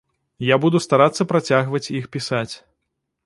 Я 0.45 0.55
буду 0.63 0.81
старацца 0.85 1.27
працягваць 1.33 1.83
іх 1.99 2.05
пісаць. 2.15 2.53